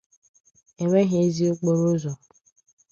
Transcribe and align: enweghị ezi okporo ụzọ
enweghị 0.81 1.17
ezi 1.25 1.43
okporo 1.51 1.83
ụzọ 1.93 2.13